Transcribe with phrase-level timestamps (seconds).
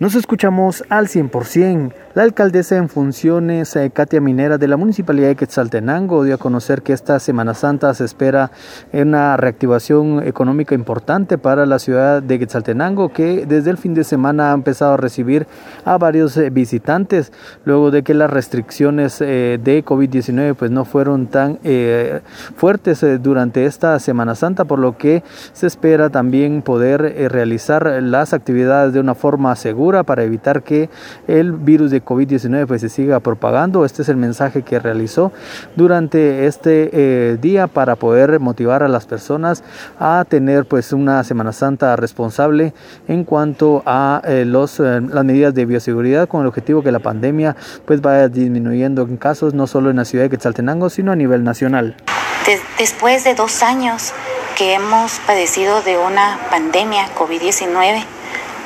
[0.00, 1.92] Nos escuchamos al 100%.
[2.14, 6.82] La alcaldesa en funciones, eh, Katia Minera, de la Municipalidad de Quetzaltenango, dio a conocer
[6.82, 8.52] que esta Semana Santa se espera
[8.92, 14.52] una reactivación económica importante para la ciudad de Quetzaltenango, que desde el fin de semana
[14.52, 15.48] ha empezado a recibir
[15.84, 17.32] a varios eh, visitantes,
[17.64, 21.58] luego de que las restricciones eh, de COVID-19 pues, no fueron tan
[22.54, 27.00] fuertes durante esta Semana Santa, por lo que se espera también poder
[27.32, 30.90] realizar las actividades de una forma segura para evitar que
[31.26, 33.84] el virus de COVID-19 pues, se siga propagando.
[33.84, 35.32] Este es el mensaje que realizó
[35.76, 39.64] durante este eh, día para poder motivar a las personas
[39.98, 42.74] a tener pues una Semana Santa responsable
[43.08, 46.98] en cuanto a eh, los, eh, las medidas de bioseguridad con el objetivo que la
[46.98, 51.16] pandemia pues vaya disminuyendo en casos no solo en la ciudad de Quetzaltenango sino a
[51.16, 51.96] nivel nacional.
[52.78, 54.14] Después de dos años
[54.56, 58.04] que hemos padecido de una pandemia COVID-19,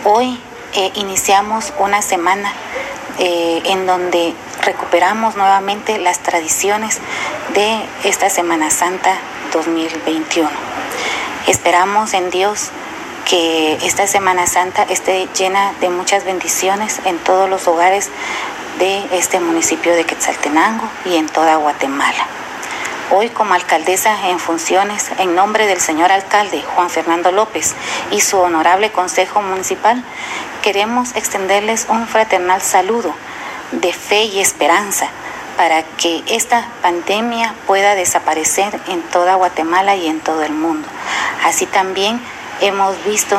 [0.05, 0.39] hoy
[0.75, 2.53] eh, iniciamos una semana
[3.19, 6.99] eh, en donde recuperamos nuevamente las tradiciones
[7.55, 9.17] de esta Semana Santa
[9.53, 10.49] 2021.
[11.47, 12.71] Esperamos en Dios
[13.29, 18.09] que esta Semana Santa esté llena de muchas bendiciones en todos los hogares
[18.79, 22.27] de este municipio de Quetzaltenango y en toda Guatemala.
[23.15, 27.75] Hoy como alcaldesa en funciones, en nombre del señor alcalde Juan Fernando López
[28.11, 30.03] y su honorable Consejo Municipal,
[30.63, 33.15] queremos extenderles un fraternal saludo
[33.73, 35.09] de fe y esperanza
[35.59, 40.89] para que esta pandemia pueda desaparecer en toda Guatemala y en todo el mundo.
[41.45, 42.19] Así también
[42.63, 43.39] hemos visto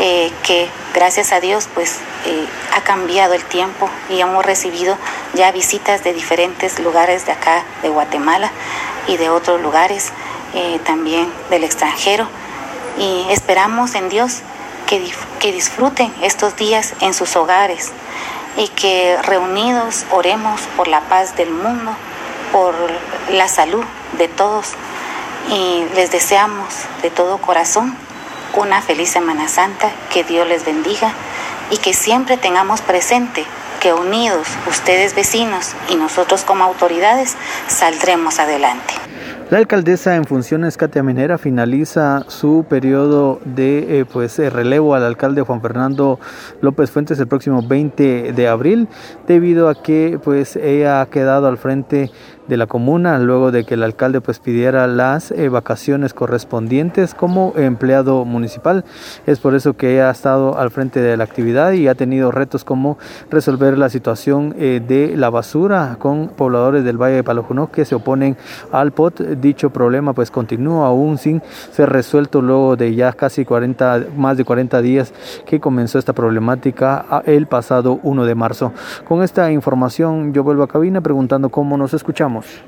[0.00, 4.96] eh, que gracias a Dios pues eh, ha cambiado el tiempo y hemos recibido
[5.34, 8.50] ya visitas de diferentes lugares de acá de Guatemala
[9.06, 10.12] y de otros lugares
[10.54, 12.28] eh, también del extranjero.
[12.98, 14.40] Y esperamos en Dios
[14.86, 17.90] que, que disfruten estos días en sus hogares
[18.56, 21.92] y que reunidos oremos por la paz del mundo,
[22.52, 22.74] por
[23.30, 23.84] la salud
[24.18, 24.72] de todos.
[25.48, 26.68] Y les deseamos
[27.02, 27.96] de todo corazón
[28.60, 31.12] una feliz Semana Santa, que Dios les bendiga
[31.70, 33.44] y que siempre tengamos presente
[33.80, 37.36] que unidos, ustedes vecinos y nosotros como autoridades,
[37.66, 38.94] saldremos adelante.
[39.50, 45.04] La alcaldesa en funciones, Katia Minera, finaliza su periodo de eh, pues, eh, relevo al
[45.04, 46.18] alcalde Juan Fernando
[46.62, 48.88] López Fuentes el próximo 20 de abril,
[49.26, 52.10] debido a que pues, ella ha quedado al frente
[52.48, 57.52] de la comuna luego de que el alcalde pues pidiera las eh, vacaciones correspondientes como
[57.56, 58.84] empleado municipal.
[59.26, 62.64] Es por eso que ha estado al frente de la actividad y ha tenido retos
[62.64, 62.98] como
[63.30, 68.36] resolver la situación de la basura con pobladores del Valle de Palojunó que se oponen
[68.70, 71.42] al POT dicho problema pues continúa aún sin
[71.72, 75.12] ser resuelto luego de ya casi 40, más de 40 días
[75.46, 78.72] que comenzó esta problemática el pasado 1 de marzo.
[79.06, 82.60] Con esta información yo vuelvo a cabina preguntando cómo nos escuchamos vamos.